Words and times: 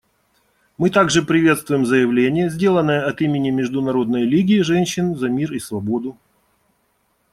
Мы 0.79 0.89
также 0.89 1.21
приветствуем 1.21 1.85
заявление, 1.85 2.49
сделанное 2.49 3.05
от 3.05 3.21
имени 3.21 3.51
Международной 3.51 4.23
лиги 4.23 4.61
женщин 4.61 5.15
за 5.15 5.29
мир 5.29 5.53
и 5.53 5.59
свободу. 5.59 6.17